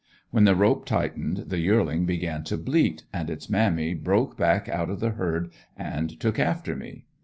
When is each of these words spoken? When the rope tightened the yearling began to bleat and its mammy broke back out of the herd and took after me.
When 0.31 0.45
the 0.45 0.55
rope 0.55 0.87
tightened 0.87 1.43
the 1.49 1.59
yearling 1.59 2.07
began 2.07 2.43
to 2.45 2.57
bleat 2.57 3.03
and 3.13 3.29
its 3.29 3.51
mammy 3.51 3.93
broke 3.93 4.35
back 4.35 4.67
out 4.67 4.89
of 4.89 4.99
the 4.99 5.11
herd 5.11 5.51
and 5.77 6.19
took 6.19 6.39
after 6.39 6.75
me. 6.75 7.05